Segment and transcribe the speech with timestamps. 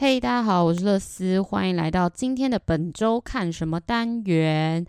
[0.00, 4.86] 嘿大家好，我是乐思，欢迎来到今天的本周看什么单元。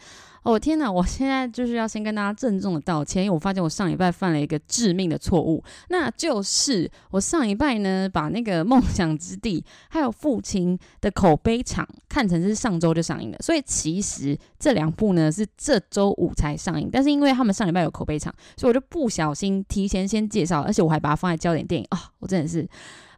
[0.49, 22.67] 哦天哪，我现在就是要先跟大家郑重的道歉，因为我发现我上礼拜犯了一个致命的错误，那就是我上礼拜呢把那个梦想之地还有父亲的口碑场看成是上周就上映的，所以其实这两部呢是这周五才上映，但是因为他们上礼拜有口碑场，所以我就不小心提前先介绍，而且我还把它放在焦点电影啊、我真的是。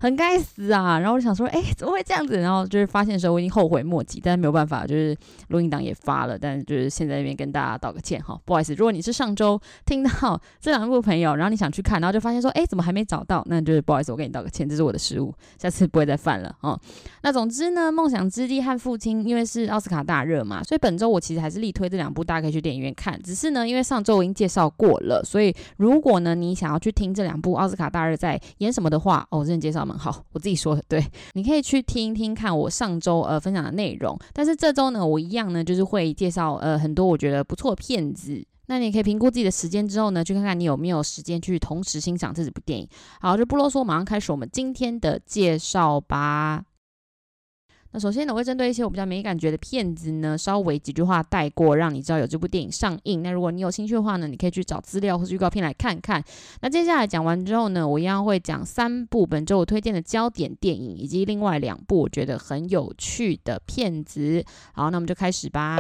[0.01, 0.97] 很该死啊！
[0.97, 2.39] 然后我就想说，哎，怎么会这样子？
[2.39, 5.15] 然后就是发现的时候，我已经后悔莫及，但是没有办法，就是
[5.49, 8.73] 录音档也发了，但是就是现在这边跟大家道个歉哈，不好意思。
[8.73, 13.43] 如果你是上周听到这两部朋友，然后你想去看，然后就发现说，哎，怎么还没找到？
[13.47, 16.79] 那就是不好意思，我跟你道个歉，这是我的失误，下次不会再犯了哦。
[17.21, 23.21] 那总之呢，《梦想之地》和《父亲》因为是奥斯卡大热嘛，所以本周我其实还是力推这两部，大家可以去电影院看。
[23.21, 30.81] 只是呢，因为上周我已经介绍过了，所以如果呢你想要去听这两部奥斯卡大热在演什么的话，哦，我这介绍蛮好，我自己说的。
[30.87, 42.87] 对，你可以去听一听看我上周呃分享的内容，但是这周呢，我一样呢就是会介绍呃很多我觉得不错片子，那你可以评估自己的时间之后呢，去看看你有没有时间去同时欣赏这几部电影。
[43.19, 46.63] 好，就不啰嗦，马上开始我们今天的介绍吧。
[47.93, 53.21] 那首先呢，我会针对一些我比较没感觉的片子呢，稍微几句话带过，让你知道有这部电影上映。
[53.21, 56.23] 那如果你有兴趣的话呢，你可以去找资料或是预告片来看看。
[56.61, 64.41] 那接下来讲完之后呢，我一样会讲三部本周我推荐的焦点电影，以及另外两部我觉得很有趣的片子。
[64.71, 65.75] 好，那我们就开始吧。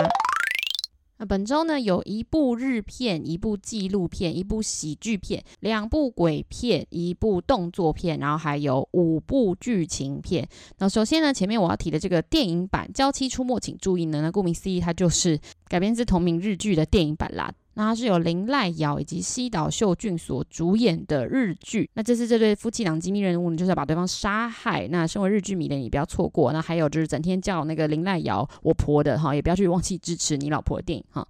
[1.21, 10.49] 那本周呢，有一部日片，一部纪录片，一部喜剧片，两部鬼片，一部动作片，然后还有五部剧情片。
[10.79, 17.53] 那首先呢，前面我要提的这个电影版《娇妻出没》，请注意呢，那顾名思义，它就是改编自同名日剧的电影版啦。
[17.75, 21.89] 那它是由林濑遥以及西岛秀俊所主演的日剧。
[21.93, 24.87] 那这次这对夫妻档机密任务呢，就是要把对方杀害。
[24.89, 26.51] 那身为日剧迷的你不要错过。
[26.51, 31.27] 那还有就是整天叫那个林濑遥我婆的哈，也不要去忘记支持你老婆的电影哈。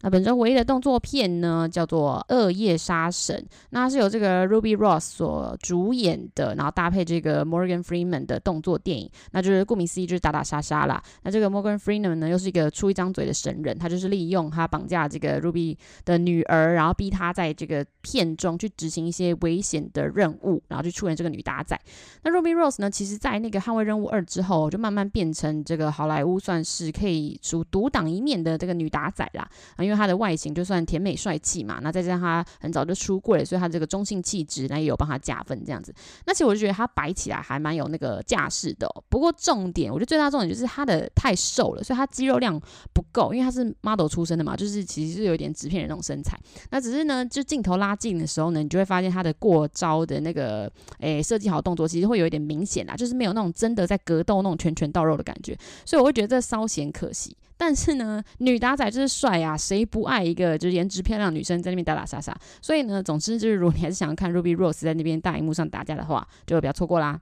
[0.00, 3.36] 那本周唯一的动作片呢，叫做《恶夜杀神》，
[3.70, 11.02] 那是由这个 Ruby Rose 所主演的，然后搭配这个 Morgan Freeman 的动作电影，那就是顾名思义就是打打杀杀啦。
[11.24, 21.76] 那这个 Morgan Freeman 呢，又是一个出一张嘴的神人，他就是利用他绑架这个 Ruby 的女儿，然后逼他在这个片中去执行一些危险的任务，然后去出演这个女打仔。
[22.22, 29.50] 那 Ruby Rose 呢，其实在那个《捍卫任务二》之后，就慢慢变成这个好莱坞算是可以属独当一面的这个女打仔啦。
[29.88, 35.94] 因为他的外形就算甜美帅气嘛，那再加上他很早就出柜，所以他这个中性气质，那也有帮他加分这样子。
[36.26, 38.86] 那其实我就觉得他摆起来还蛮有那个架势的。
[39.08, 42.60] 不过重点，我觉得最大重点就是他的太瘦了，所以他肌肉量
[42.92, 46.38] 不够，因为他是 model 出身的嘛，就是其实是有点纸片人那种身材。
[46.70, 55.56] 那只是呢，就镜头拉近的时候呢，你就会发现他的过招的那个诶设计好动作，其实会有一点明显啦，就是没有那种真的在格斗那种拳拳到肉的感觉，
[55.86, 57.34] 所以我会觉得这稍显可惜。
[57.58, 62.34] 但是呢，女打仔就是帅啊，谁不爱一个就是颜值漂亮女生在那边打打杀杀？
[62.62, 67.20] 所以呢，总之就是，如果你还是想要看 Ruby Rose 在那边大荧幕上打架的话，就不要错过啦。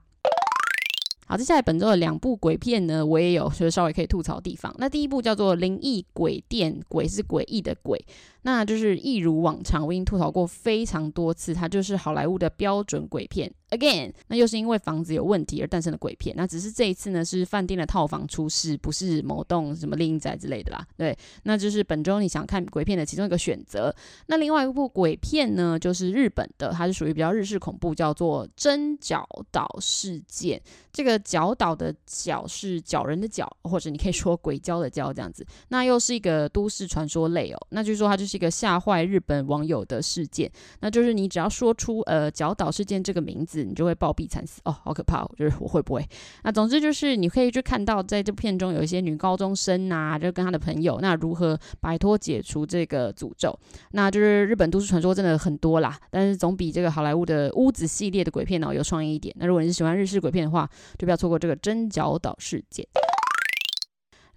[1.25, 4.73] 好，接下来本周的两部鬼片呢，我也有就是稍微可以吐槽的地方。
[4.77, 8.01] 那第一部叫做《灵异鬼店》，鬼是诡异的鬼。
[8.47, 13.53] 那就是一如往常，我已经吐槽过非常多次，它就是好莱坞的标准鬼片。
[13.71, 16.33] Again，那又是因为房子有问题而诞生的鬼片。
[16.37, 20.87] 那只是这一次呢，是饭店的套房出事，不是某栋什么另一宅之类的啦。
[20.95, 21.13] 对，
[21.43, 23.93] 那就是本周你想看鬼片的其中一个选择。
[24.27, 30.57] 那另外一部鬼片呢，就是日本的，它是属于比较日式恐怖，叫做《真角岛事件》。
[30.93, 35.45] 这个角岛的角是角人的角，或者你可以说鬼鲛的鲛这样子。
[35.67, 37.67] 那又是一个都市传说类哦。
[37.71, 38.36] 那据说它就是。
[38.37, 40.49] 一个吓坏日本网友的事件，
[40.79, 45.31] 那就是你只要说出呃角岛事件这个名字，你就会暴毙惨死哦，好可怕哦！
[45.35, 46.07] 就是我会不会？
[46.43, 53.57] 那总之就是你可以去看到，在这部片中有一些女高中生啊，就跟她的朋友，那如何摆脱解除这个诅咒？
[53.91, 59.35] 那就是日本都市传说真的很多啦，但是总比这个好莱坞的屋子系列的鬼片哦有创意一点。
[59.39, 62.87] 那如果你是喜欢日式鬼片的话，就不要错过这个真角岛事件。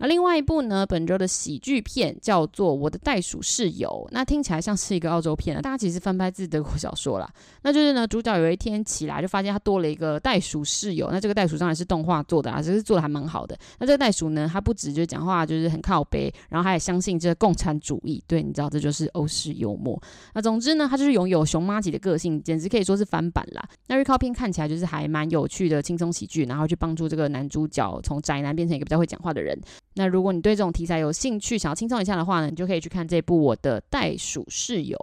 [0.02, 7.31] 那另外一部呢，本周的喜剧片叫做《我的袋鼠室友》，那听起来像是一个澳洲片，大家其实翻拍自德国小说啦。
[7.62, 13.55] 那就是呢，主角有一天起来就发现他多了一个袋鼠室友，那这个袋鼠当然是动画做的啊，只是做的还蛮好的。
[13.79, 18.25] 那这个袋鼠呢，它不止就讲话就是很靠北，然后他也相信这个共产主义。
[18.26, 20.02] 对，你知道这就是欧式幽默。
[20.32, 23.62] 那总之呢，他就是拥有熊妈级的个性，简直可以说是翻版啦。
[23.88, 29.61] 那预告片看起来就是还蛮有趣的轻松喜剧，然后去帮助这个男主角从宅男变成一个比较会讲话的人。
[29.94, 34.96] 那如果你对这种题材有兴趣，想要轻松一下的话呢，你就可以去看这部《我的袋鼠室友》。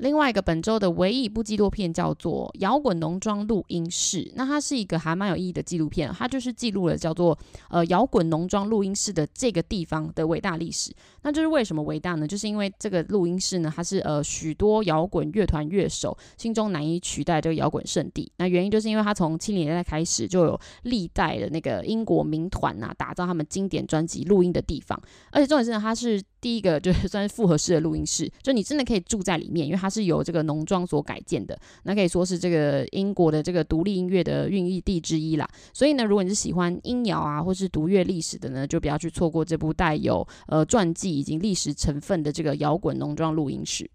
[0.00, 7.38] 另外一个本周的唯一一部纪录片叫做《摇滚农庄录音室》，那它是一个还蛮有意义的纪录片，它就是记录了叫做
[7.68, 10.90] 呃摇滚农庄录音室的这个地方的伟大历史。
[11.22, 12.26] 那就是为什么伟大呢？
[12.26, 18.32] 就是因为这个录音室呢，它是呃许多摇滚乐团乐手心中难以取代这个摇滚圣地。
[18.38, 24.98] 那原因就是因为它从七零年代开始就有历代的那个英国民团呐，打造他们经典专辑录音的地方，
[25.30, 26.22] 而且重点是呢，它是。
[26.40, 35.48] 第一个就是算是复合式的录音室，就你真的可以住在里面，因为它是由这个农庄所改建的，那可以说是这个英国的这个独立音乐的孕育地之一啦。
[35.74, 43.90] 所以呢，如果你是喜欢音谣啊，或是读乐历史的呢，就不要去错过这部带有呃传记以及历史成分的这个摇滚农庄录音室。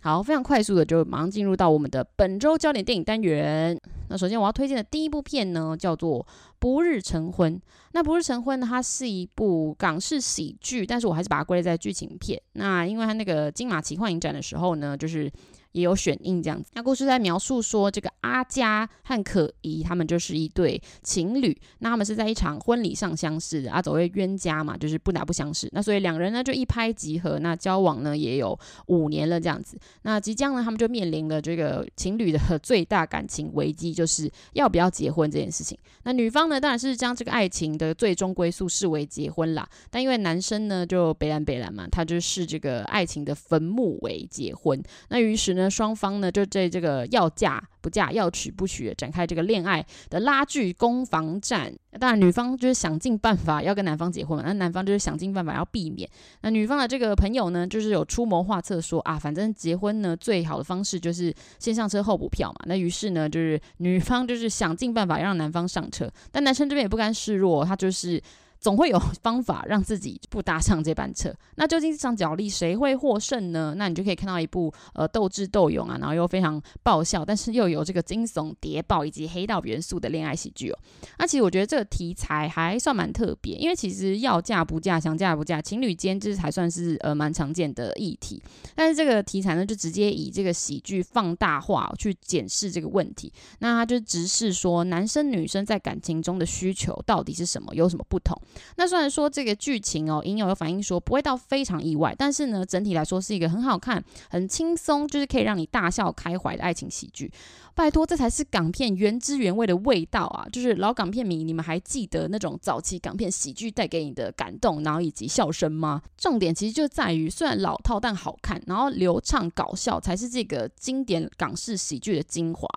[0.00, 3.78] 好，非常快速的就马上进入到我们的本周焦点电影单元。
[4.10, 6.20] 那首先我要推荐的第一部片呢，叫做
[6.58, 7.56] 《不日成婚》。
[7.92, 12.38] 那《不日成婚》呢，它是一部港式喜剧，但是我还是把它归类在剧情片。
[12.54, 15.32] 那因为它那个金马奇幻影展的时候呢，就是。
[15.72, 16.70] 也有选映这样子。
[16.74, 21.56] 那故事在描述说，这个阿佳和可怡他们就是一对情侣。
[21.78, 23.70] 那他们是在一场婚礼上相识的。
[23.70, 25.68] 啊，所谓冤家嘛，就是不打不相识。
[25.72, 27.38] 那所以两人呢就一拍即合。
[27.38, 29.78] 那交往呢也有五年了这样子。
[30.02, 35.78] 那即将呢他们就面临了这个情侣的 最大感情危机，就是要不要结婚这件事情。
[36.02, 39.68] 那女方呢当然是将这个爱情的最终归宿视为结婚啦。
[39.88, 44.82] 但因为男生呢就北兰北兰嘛，他就视这个爱情的坟墓为结婚。
[45.10, 45.59] 那于是呢。
[45.60, 51.72] 那双方呢，就在这个要嫁不嫁、要娶不娶，展开这个恋爱的拉锯攻防战。
[51.98, 56.08] 当然，女方就是想尽办法要跟男方结婚嘛，那男方就是想尽办法要避免。
[56.42, 62.60] 那女方的这个朋友呢，就是有出谋划策说啊，反正结婚呢，最好的方式就是先上车后补票嘛。
[62.66, 68.22] 那于是呢，就是女方就是想尽办法让男方上车，但男生这边也不甘示弱，他就是。
[68.60, 71.34] 总会有方法让自己不搭上这班车。
[71.56, 73.74] 那究竟这场角力谁会获胜呢？
[73.76, 80.78] 那你就可以看到一部呃斗智斗勇啊，然后又非常爆笑，但是又有这个惊悚谍报以及黑道元素的恋爱喜剧哦。
[81.18, 88.42] 那其实我觉得这个题材还算蛮特别，因为其实要嫁不嫁、想嫁不嫁，情侣间这还算是呃蛮常见的议题。
[88.74, 93.32] 但是这个题材呢，就直接以这个喜剧放大化去检视这个问题。
[93.60, 98.38] 那他就直视说，男生女生在感情中的需求到底是什么，有什么不同？
[98.76, 107.30] 那虽然说这个剧情哦，影友有反映说不会到非常意外，但是呢，整体来说是一个很好看、很轻松，就是可以让你大笑开怀的爱情喜剧。
[107.72, 110.46] 拜托，这才是港片原汁原味的味道啊！
[110.52, 116.02] 就是老港片迷，你们还记得那种早期港片喜剧带给你的感动，然后以及笑声吗？
[116.18, 122.68] 重点其实就在于，虽然老套但好看，然后流畅搞笑才是这个经典港式喜剧的精华。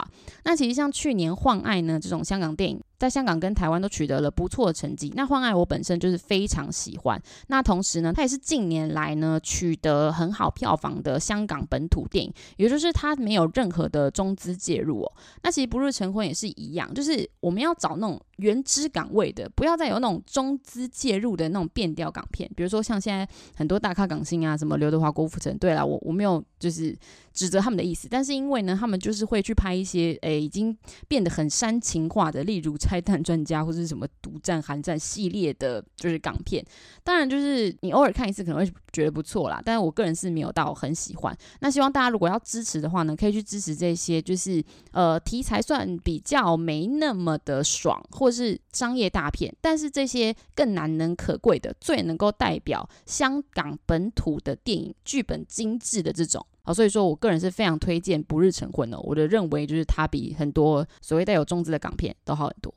[0.45, 5.11] 那其实像去年《换爱》呢这种香港电影，在香港跟台湾都取得了不错的成绩。
[5.13, 7.21] 那《换爱》我本身就是非常喜欢。
[7.47, 15.11] 那同时呢，它也是近年来呢取得很好票房的香港本土电影，也就是它没有任何的中资介入哦。
[15.41, 22.49] 那其实不日成婚也是一样，就是我们要找那种原汁港味的，不要再有那种中资介入的那种变调港片。
[22.55, 23.27] 比如说像现在
[23.57, 25.57] 很多大咖港星啊，什么刘德华、郭富城。
[25.57, 26.97] 对了，我我没有就是
[27.33, 30.75] 指责他们的意思，但是因为呢，他们就是会去拍一些诶已经
[31.09, 36.63] 变得很煽情化的，例如《拆弹专家》或者是什么《独战寒战》系列的，就是港片。
[37.03, 41.35] 当然，就是你偶尔看一次可能会觉得不错啦，但是我个人是没有到很喜欢。
[41.59, 44.63] 那希望大家如果要支持的话呢，可以去支持这些，就是。
[44.91, 62.71] 呃，题材算比较没那么的爽，或是商业大片，但是这些更难能可贵的，最能够代表香港本土的电影剧本精致的这种啊，所以说我个人是非常推荐《不日成婚》的，我的认为就是它比很多所谓带有中资的港片都好很多。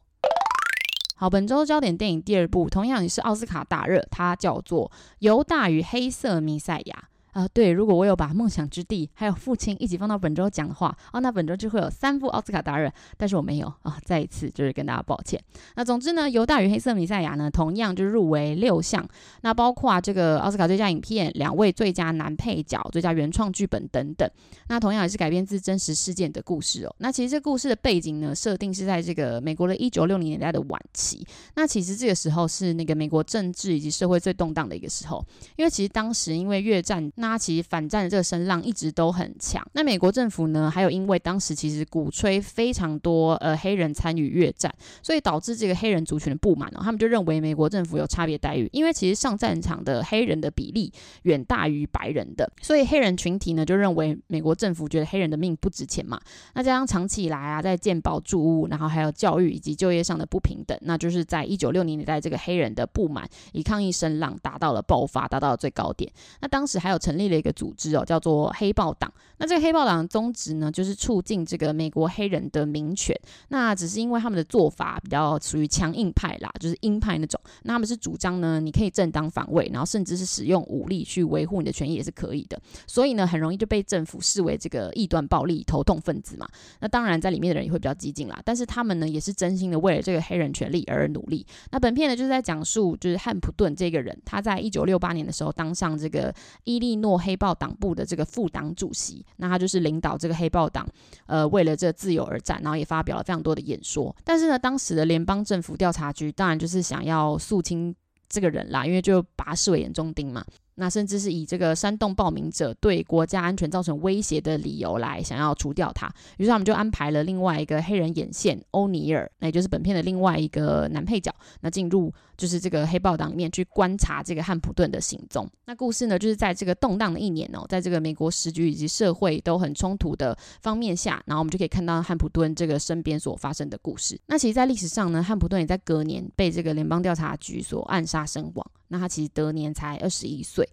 [1.18, 7.04] 好，本周焦点电影第二部同样也是奥斯卡大热，它叫做《犹大与黑色弥赛亚》。
[7.37, 15.38] 啊、对，如果我有把《梦想之地》还有《父亲》一起放到本周讲的话，哦，那本周就会有三部奥斯卡达人，但是我没有啊、再一次就是跟大家抱歉。
[15.75, 19.07] 那总之呢，《犹大与黑色弥赛亚》呢，同样就入围六项，
[19.43, 24.26] 那包括这个奥斯卡最佳影片、两位最佳男配角、最佳原创剧本等等。
[24.69, 26.97] 那同样也是改编自真实事件的故事哦。
[27.00, 31.23] 那其实这故事的背景呢，设定是在这个美国的一九六零年代的晚期。
[31.55, 35.23] 那其实这个时候是那个美国政治以及社会最动荡的一个时候，
[35.57, 37.12] 因为其实当时因为越战。
[37.16, 39.62] 那他其实反战的这个声浪一直都很强。
[39.73, 46.80] 那美国政府呢，还有因为当时其实鼓吹非常多呃黑人参与越战，所以导致这个黑人族群的不满哦。
[46.83, 50.92] 他们就认为美国政府有差别待遇，因为其实上战场的黑人的比例
[51.23, 56.21] 远大于白人的，所以黑人群体呢就认为美国政府觉得黑人的命不值钱嘛。
[56.54, 66.11] 那加上长期以来啊，在建保、住屋，然后还有教育以及就业上的不平等，那就是在一九六零年代这个黑人的不满以抗议声浪达到了爆发，达到了最高点。
[66.40, 69.11] 那当时还有成成立了一个组织哦，叫做黑豹党。
[69.38, 73.18] 那这个黑豹党的宗旨呢，就是促进这个美国黑人的民权。
[73.49, 77.40] 那只是因为他们的做法比较属于强硬派啦，就是鹰派那种。
[77.62, 82.61] 那他们是主张呢，你可以正当防卫，然后甚至是使用武力去维护你的权益也是可以的。
[82.87, 86.46] 所以呢，很容易就被政府视为这个异端暴力头痛分子嘛。
[86.80, 88.40] 那当然，在里面的人也会比较激进啦。
[88.44, 91.46] 但是他们呢，也是真心的为了这个黑人权利而努力。
[91.70, 99.25] 那本片呢，就是在讲述，就是汉普顿这个人，他在一九六八年的时候当上这个伊利诺诺黑豹党部的这个副党主席。
[99.37, 100.85] 那他就是领导这个黑豹党，
[101.27, 104.15] 呃，为了这自由而战，然后也发表了非常多的演说。
[104.25, 107.95] 但是呢，当时的联邦政府调查局当然就是想要肃清
[108.29, 110.45] 这个人啦，因为就把他视为眼中钉嘛。
[110.76, 125.49] 那甚至是以这个煽动报名者对国家安全造成威胁的理由来想要除掉他，于是他们就安排了另外一个黑人眼线欧尼尔，那也就是本片的另外一个男配角，那进入就是这个黑豹党里面去观察这个汉普顿的行踪。
[125.64, 134.21] 那故事呢，就是在这个动荡的一年哦，在这个美国时局以及社会都很冲突的方面下，然后我们就可以看到汉普顿这个身边所发生的故事。
[134.26, 138.71] 那其实，在历史上呢，汉普顿也在隔年被这个联邦调查局所暗杀身亡。
[138.88, 140.69] 那他其实得年才二十一岁。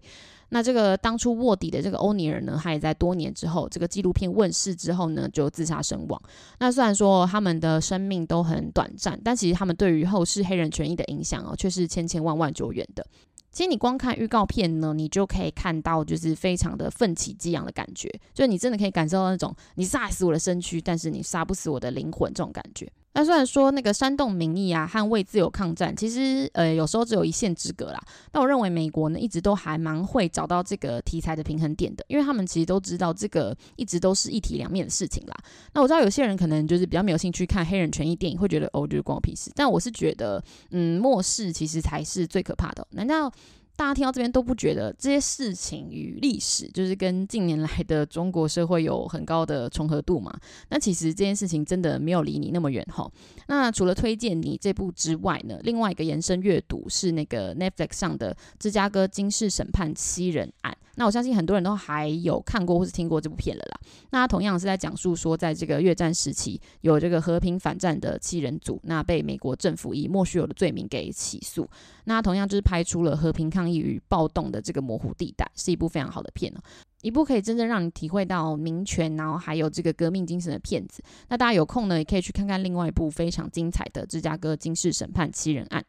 [0.50, 6.22] 那这个当初卧底的这个欧尼尔呢，他也在多年之后，这个纪录片问世之后呢，就自杀身亡。
[6.60, 13.04] 那虽然说他们的生命都很短暂，但其实他们对于后世黑人权益的影响哦，却是千千万万久远的。
[13.50, 22.88] 其实你光看预告片呢，你就可以看到就是非常的奋起激昂的感觉，就是你真的可以感受到那种你杀死我的身躯，但是你杀不死我的灵魂这种感觉。
[23.14, 28.00] 那虽然说那个煽动民意啊，捍卫自由抗战，其实呃有时候只有一线之隔啦。
[28.30, 35.36] 但我认为美国呢一直都还蛮会找到这个题材的平衡点的，因为他们其实都知道这个一直都是一体两面的事情啦。
[35.72, 39.50] 那我知道有些人可能就是比较没有兴趣看黑人权益电影，会觉得哦就是关我屁事。
[39.54, 40.42] 但我是觉得，
[40.72, 42.86] 嗯，漠视其实才是最可怕的。
[42.90, 43.32] 难道？
[43.76, 50.32] 大家听到这边都不觉得这些事情与历史就是跟近年来的中国社会有很高的重合度嘛？
[50.68, 53.10] 那其实这件事情真的没有离你那么远哈。
[53.48, 60.72] 那除了推荐你这部之外呢，另外一个延伸阅读是那个 Netflix 上的《芝加哥惊世审判七人案》。
[60.96, 63.80] 那我相信很多人都还有看过或是听过这部片了啦。
[64.10, 71.68] 那同样是在讲述说，在这个越战时期，有这个和平反战的七人组，那被美国政府以莫须有的罪名给起诉。
[72.04, 76.60] 那同样就是拍出了和平抗议与暴动的这个模糊地带，是一部非常好的片哦，
[77.02, 81.02] 一部可以真正让你体会到民权，然后还有这个革命精神的片子。
[81.28, 85.80] 那大家有空呢，也可以去看看另外一部非常精彩的《芝加哥惊世审判七人案》。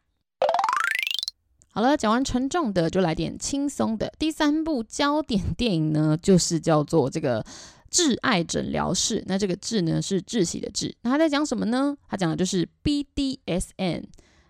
[1.68, 4.10] 好了，讲完沉重的，就来点轻松的。
[4.18, 7.42] 第三部焦点电影呢，就是叫做这个
[7.90, 9.20] 《挚爱诊疗室》。
[9.26, 10.94] 那这个“挚”呢，是窒息的“窒”。
[11.02, 11.94] 那他在讲什么呢？
[12.08, 14.04] 他讲的就是 BDSM。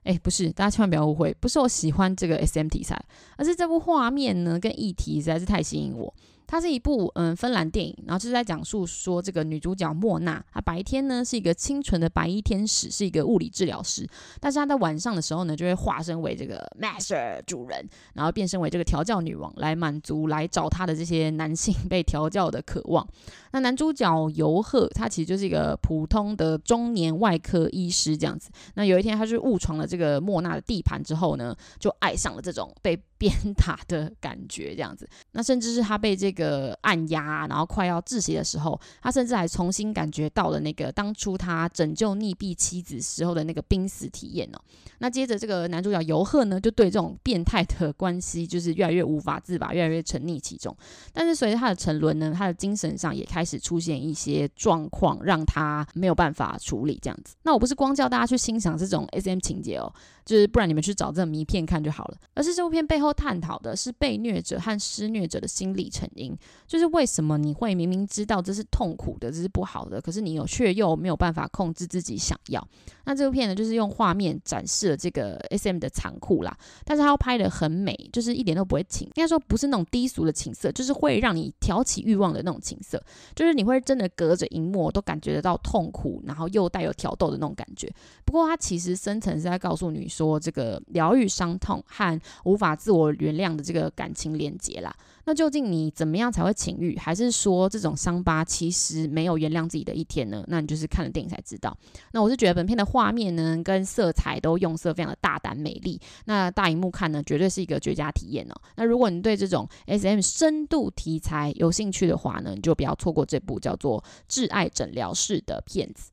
[0.06, 2.96] 哎，不是，大家千万不要误会，不是我喜欢这个 SM 题材，
[3.36, 6.14] 而是这部画面呢，跟议题实在是太吸引我。
[6.46, 14.08] 它是一部嗯芬兰电影，然后就是在讲述说这个女主角莫娜，她白天呢是一个清纯的白衣天使，是一个物理治疗师，
[14.40, 23.06] 但是她在晚上的时候呢，就会化身为这个 master 主人，然后变身为这个调教女王，来满足来找她的这些男性被调教的渴望。
[23.52, 28.50] 那男主角尤赫，他其实就是一个普通的中年外科医师这样子。
[28.74, 35.08] 那有一天，他就误闯了这个莫娜的地盘之后呢，就爱上了这种被鞭打的感觉，这样子。
[35.32, 44.60] 那甚至是他被这个按压，然后快要窒息的时候，他甚至还重新感觉到了那个当初他拯救溺毙妻子时候的那个濒死体验哦。
[44.98, 50.74] 那接着这个男主角尤赫呢，就对这种变态的关系就是越来越无法自拔，越来越沉溺其中。
[51.12, 57.34] 但是随着他的沉沦呢，他的精神上也开始出现一些状况，让他没有办法处理这样子。
[57.42, 59.92] 那我不是光叫大家去欣赏这种 SM 情节哦。
[60.26, 62.18] 就是不然你们去找这个迷片看就好了。
[62.34, 72.68] 而是这部片背后探讨的是被虐者和施虐者的心理成因，就是为什么你会明明知道这是痛苦的，这是不好的，可是你有却又没有办法控制自己想要。
[73.04, 83.00] 那这部片呢，就是用画面展示了这个 SM 的残酷啦，但是它要拍得很美，就是一点都不会情，应该说不是那种低俗的情色，就是会让你挑起欲望的那种情色，
[83.36, 87.88] 就是你会真的隔着荧幕都感觉得到痛苦，然后又带有挑逗的那种感觉。
[88.24, 90.08] 不过它其实深层是在告诉女。
[90.16, 94.94] 说这个疗愈伤痛和无法自我原谅的这个感情连结啦，
[95.24, 96.96] 那究竟你怎么样才会情欲？
[96.96, 100.42] 还是说这种伤疤其实没有原谅自己的一天呢？
[100.48, 101.76] 那你就是看了电影才知道。
[102.12, 108.54] 那我是觉得本片的画面呢，跟色彩都用色非常的大胆美丽，那大荧幕看呢，绝对是一个绝佳体验哦。
[108.76, 116.10] 那如果你对这种 SM 深度题材有兴趣的话呢，你就不要错过这部叫做《挚爱诊疗室》的片子。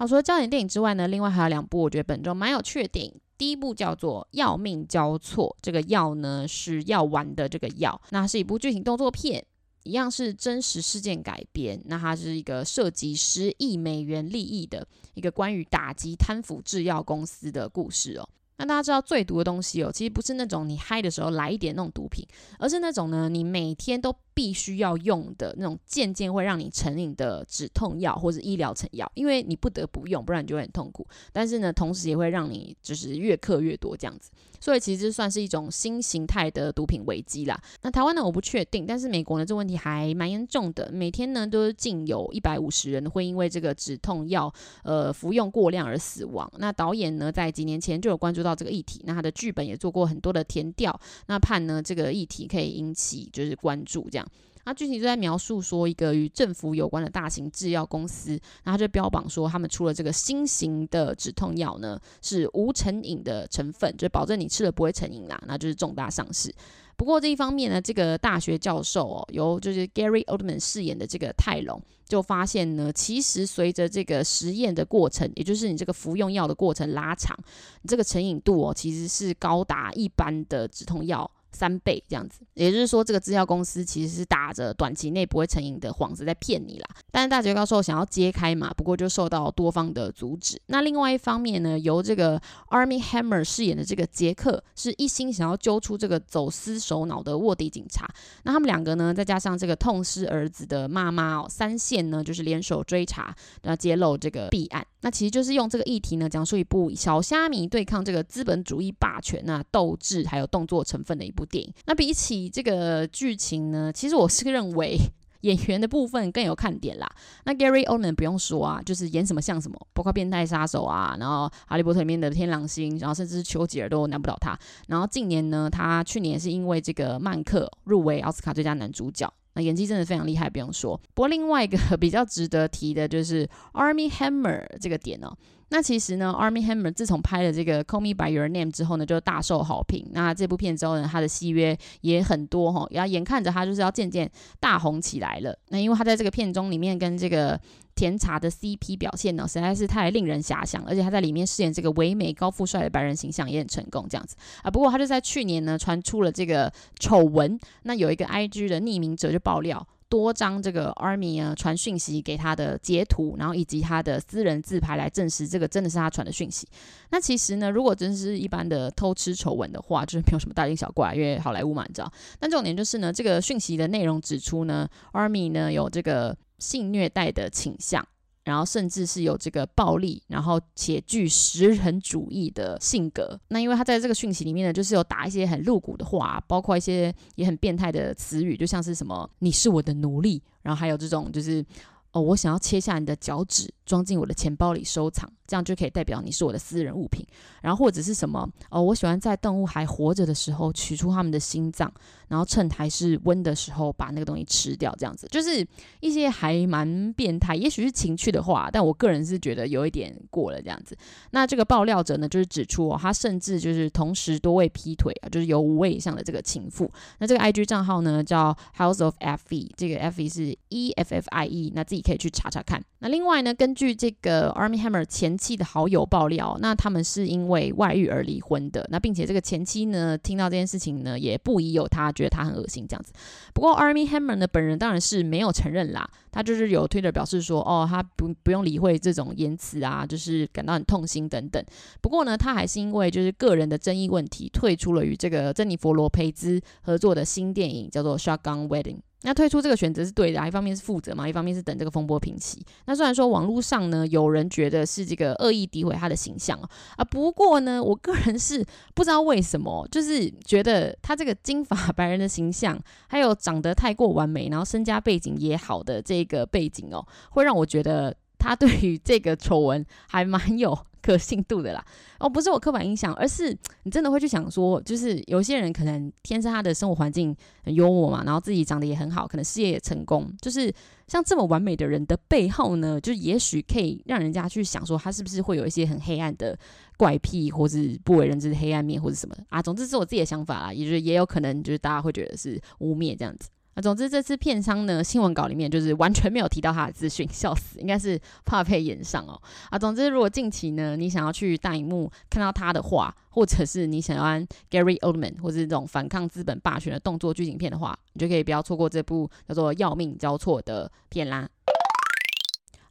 [0.00, 3.14] 好，除了焦点电影之外呢，另外还有两部我觉得本周蛮有趣的电影。
[3.36, 9.44] 第一部叫做《要命交错》，这个“要”呢是药丸的这个“药”，那是一部剧情动作片，
[9.82, 11.78] 一样是真实事件改编。
[11.84, 18.26] 那它是一个涉及十亿美元利益的一个关于打击贪腐制药公司的故事哦。
[18.56, 22.26] 那大家知道最毒的东西哦，其实不是那种你嗨的时候来一点那种毒品，
[22.58, 31.06] 而是那种呢，你每天都必须要用的那种渐渐会让你成瘾的止痛药或者医疗成药，因为你不得不用，不然你就会很痛苦。
[31.30, 34.30] 但是呢，同时也会让你就是越嗑越多这样子。
[34.58, 37.58] 所以其实算是一种新形态的毒品危机啦。
[37.82, 40.90] 那台湾呢，我不确定，但是美国呢，这问题还蛮严重的。
[40.90, 44.50] 每天呢，都近有一百五十人会因为这个止痛药
[44.84, 46.50] 呃服用过量而死亡。
[46.56, 54.26] 那导演呢，在几年前就有关注到这个议题，那他的剧本也做过很多的填调，那盼呢这个议题可以引起就是关注这样。
[54.64, 66.54] 那具体就在描述说，一个与政府有关的大型制药公司，然后就标榜说，他们出了这个新型的止痛药呢，是无成瘾的成分，就保证你吃了不会成瘾啦，那就是重大上市。
[66.96, 77.34] 不过这一方面呢，这个大学教授哦，由就是 Gary Oldman 饰演的这个泰隆，就发现呢，其实随着这个实验的过程，也就是你这个服用药的过程拉长，
[77.80, 81.30] 你这个成瘾度哦，其实是高达一般的止痛药。
[81.52, 86.88] 三倍这样子，也就是说，这个制药公司其实是打着短期内不会成瘾的幌子在骗你啦。
[87.10, 90.60] 但是大学教授想要揭开嘛，不过就受到多方的阻止。
[90.66, 98.08] 那另外一方面呢，由这个 Army Hammer 饰演的这个杰克，是一心想要揪出这个走私首脑的卧底警察。
[98.44, 104.86] 那他们两个呢，再加上这个痛失儿子的妈妈哦，三线呢就是联手追查，然后揭露这个弊案。
[105.02, 111.72] 那其实就是用这个议题呢，讲述一部小虾米对抗这个资本主义霸权啊，斗智还有动作成分的一部电影。
[111.86, 114.96] 那比起这个剧情呢，其实我是认为
[115.42, 117.10] 演员的部分更有看点啦。
[117.44, 124.58] 那 Gary Oldman 不用说啊，就是演什么像什么，包括变态杀手啊，然后哈利波特里面的天狼星，然后甚至是丘吉尔都难不倒他。
[124.88, 129.32] 然后近年呢，他去年是因为这个曼克入围奥斯卡最佳男主角。
[129.54, 130.96] 那演技真的非常厉害，不用说。
[131.12, 135.36] 不过另外一个 比较值得提的就是 Army Hammer 这个点哦。
[135.72, 140.04] 那其实呢，Armie Hammer 自从拍了这个 Call Me By Your Name 之后呢，就大受好评。
[140.12, 145.56] 那这部片之后呢，他的戏约也很多哈，然后眼看着他就是要渐渐大红起来了。
[145.68, 147.58] 那因为他在这个片中里面跟这个
[147.94, 154.70] 甜茶的 CP 表现呢，实在是太令人遐想，而且他在里面饰演这个唯美高富帅的白人形象也很成功，这样子啊。
[154.70, 159.86] 不过他就在去年呢传出了这个丑闻，那有一个 IG 的匿名者就爆料。
[160.10, 166.68] 多张这个 Army 啊传讯息给他的截图，然后以及他的私人自拍来证实这个真的是他传的讯息。
[167.10, 172.12] 那其实呢，如果真是一般的偷吃丑闻的话，就是没有什么大惊小怪，因为好莱坞嘛，你知道。
[172.38, 178.04] 但重点就是呢，这个讯息的内容指出呢 Army 呢有这个性虐待的倾向。
[178.44, 183.38] 然后甚至是有这个暴力，然后且具食人主义的性格。
[183.48, 191.64] 那因为他在这个讯息里面呢，就是有打一些很露骨的话，包括一些也很变态的词语，就像是什么“你是我的奴隶”，然后还有这种就是。
[192.12, 197.24] 哦，我想要切下你的脚趾，装进我的钱包里收藏，这样就可以代表你是我的私人物品。
[197.62, 198.48] 然后或者是什么？
[198.68, 201.92] 哦，我喜欢在动物还活着的时候取出它们的心脏，
[202.26, 205.64] 然后趁还是温的时候把那个东西吃掉，这样子就是
[206.00, 210.96] 一些还蛮变态，也许是情趣的话，但我个人是觉得有一点过了这样子。
[211.30, 216.90] 那这个爆料者呢，就是指出哦，他甚至就是同时多位劈腿啊，就是有五位以上的这个情妇。
[217.18, 221.99] 那这个 IG 账号呢叫 House of Effie，这个 Effie 是 E F F I E，那自己。
[222.00, 222.82] 你可以去查查看。
[223.00, 228.86] 那另外呢，根据这个 Army Hammer 前妻的好友爆料，那他们是因为外遇而离婚的。
[228.90, 233.12] 那并且这个前妻呢，听到这件事情呢，也不疑有他，觉得他很恶心这样子。
[233.52, 241.62] 不过 Army Hammer 呢，本人当然是没有承认啦，他就是有 Twitter 表示说，哦，他不不用理会这种言辞啊，就是感到很痛心等等。
[242.00, 249.00] 不过呢，他还是因为就是个人的争议问题，退出了与这个珍妮佛罗培兹合作的新电影，叫做 Shotgun Wedding。
[249.22, 252.64] 那退出这个选择是对的啊，一方面是负责嘛，一方面是等这个风波平息。
[252.86, 256.58] 那虽然说网络上呢，有人觉得是这个恶意诋毁他的形象
[256.96, 262.78] 啊，不过呢，我个人是不知道为什么，就是觉得他这个金发白人的形象，
[263.08, 270.76] 还有长得太过完美，然后身家背景也好的这个背景哦，会让我觉得他对于这个丑闻还蛮有。
[271.02, 271.82] 可信度的啦，
[272.18, 280.70] 哦，不是我刻板印象，而是你真的会去想说，就是有些人可能天生他的生活环境很幽默嘛，然后自己长得也很好，可能事业也成功，就是
[281.06, 286.54] 像这么完美的人的背后呢，就也许可以让人家去想说，他是不是会有一些很黑暗的
[286.98, 289.62] 怪癖，或是不为人知的黑暗面，或者什么啊？
[289.62, 293.48] 总之是我自己的想法啦，也就是也有可能就是大家会觉得是污蔑这样子。
[293.80, 299.40] 总之这次片商呢，新闻稿里面就是完全没有提到他的资讯，笑死，应该是怕被演上哦。
[299.70, 311.48] 啊，总之如果近期呢，你想要去大荧幕看到他的话，或者是你想要安 Gary Oldman 或是这种反抗资本霸权的动作剧情片的话，你就可以不要错过这部叫做《要命交错》的片啦。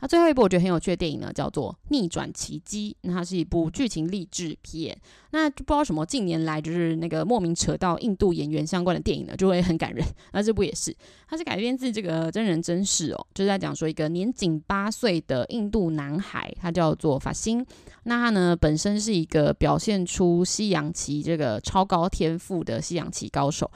[0.01, 2.91] 那、啊、最后一部我觉得很有趣的电影呢，叫做《逆转奇迹》。
[3.01, 4.97] 那它是一部剧情励志片。
[5.31, 10.03] 那就不知道什么近年来就是那个莫名扯到印度演员相关的电影呢，就会很感人。
[10.31, 10.95] 那这部也是，
[11.27, 17.63] 它是改编自这个真人真事哦，就是在讲说一个年仅八岁的印度男孩，他叫做法辛。
[18.03, 23.69] 那他呢本身是一个表现出西洋棋这个超高天赋的西洋棋高手。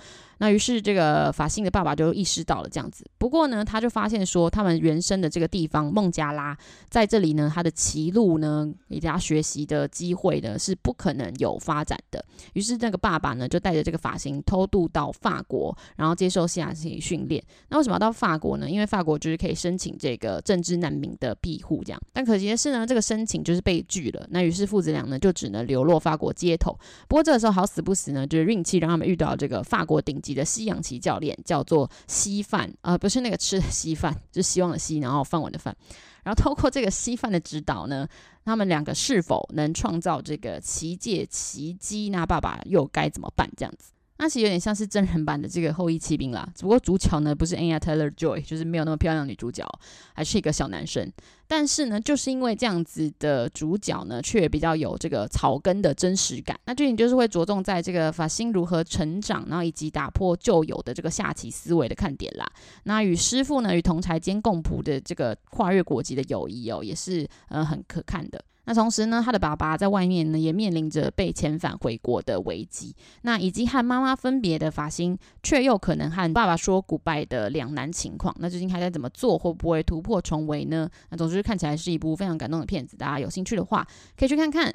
[0.43, 6.53] 那于是这个法辛的爸爸就意识到了这样子，不过呢，他就发现说，他们原生的这个地方孟加拉，
[6.89, 12.21] 在这里呢，他的歧路呢，以及他学习的机会呢，是不可能有发展的。
[12.55, 17.41] 于是那个爸爸呢，就带着这个法辛偷渡到法国，然后接受西洋棋训练。
[17.69, 18.69] 那为什么要到法国呢？
[18.69, 22.01] 因为法国就是可以申请这个政治难民的庇护，这样。
[22.11, 24.27] 但可惜的是呢，这个申请就是被拒了。
[24.29, 26.77] 那于是父子俩呢，就只能流落法国街头。
[27.07, 35.75] 不过这个时候好死不死呢，就是运气让他们遇到这个法国顶级的西洋棋教练叫做稀饭，呃，不是那个吃的稀饭，就是希望的希，然后饭碗的饭。
[36.23, 38.07] 然后透过这个稀饭的指导呢，
[38.45, 42.09] 他们两个是否能创造这个奇界奇迹？
[42.09, 43.49] 那爸爸又该怎么办？
[43.55, 43.92] 这样子。
[44.17, 49.67] 那其实有点像是真人版的这个《后翼弃兵》啦，只不过主角呢不是 Anya Taylor-Joy，就是没有那么漂亮女主角，
[50.13, 51.11] 还是一个小男生。
[51.47, 56.57] 但是呢，就是因为这样子的主角呢，却比较有这个草根的真实感。
[56.65, 62.49] 那剧情就是会着重在这个法辛如何成长，然后以及打破旧有的这个下棋思维的看点啦。
[62.83, 68.43] 那与师傅呢，与同侪间共谱的这个跨越国籍的友谊哦，也是呃很可看的。
[68.65, 72.95] 那同时呢，他的爸爸在外面呢，也面临着被遣返回国的危机。
[73.23, 78.33] 那以及和妈妈分别的法辛，却又可能和爸爸说 goodbye 的两难情况。
[78.39, 80.89] 那究竟还该怎么做，会不会突破重围呢？
[81.09, 83.85] 那总之看起来是一部非常感动的片子，大家有兴趣的话
[84.17, 84.73] 可以去看看。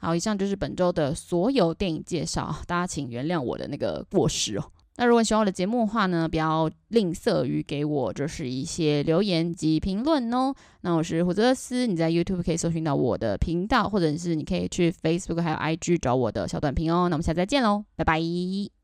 [0.00, 4.64] 好，以上就是本周的所有电影介绍，大家请原谅我的那个过失哦。
[5.00, 10.52] 那如果喜欢我的节目的话呢，不要吝啬于给我就是一些留言及评论哦。
[10.80, 17.08] 那我是胡哲斯，你在 YouTube 可以搜寻到我的频道，或者是你可以去 Facebook 还有 IG 找我的小短评哦。
[17.08, 18.77] 那我们下次再见喽，拜拜。